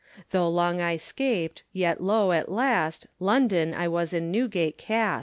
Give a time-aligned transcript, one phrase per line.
[0.31, 5.19] Though long I scapt, yet loe at last, London, I was in Newgate cast.